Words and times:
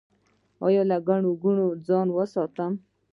ایا 0.65 0.81
له 0.89 0.97
ګڼې 1.07 1.31
ګوڼې 1.41 1.67
ځان 1.87 2.07
وساتم؟ 2.11 2.73